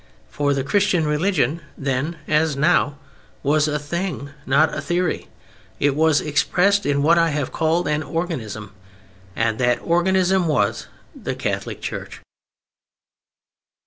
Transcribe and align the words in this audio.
For 0.31 0.55
the 0.55 0.63
Christian 0.63 1.05
religion 1.05 1.61
(then 1.77 2.15
as 2.27 2.55
now) 2.55 2.97
was 3.43 3.67
a 3.67 3.77
thing, 3.77 4.31
not 4.47 4.73
a 4.75 4.81
theory. 4.81 5.27
It 5.79 5.95
was 5.95 6.21
expressed 6.21 6.87
in 6.87 7.03
what 7.03 7.19
I 7.19 7.29
have 7.29 7.51
called 7.51 7.87
an 7.87 8.01
organism, 8.01 8.71
and 9.35 9.59
that 9.59 9.77
organism 9.83 10.47
was 10.47 10.87
the 11.15 11.35
Catholic 11.35 11.81
Church. 11.83 12.19